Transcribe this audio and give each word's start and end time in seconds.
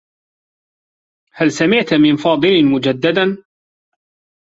هل 1.33 1.51
سمعت 1.51 1.93
من 1.93 2.15
فاضل 2.15 2.65
مجدّدا؟ 2.65 3.43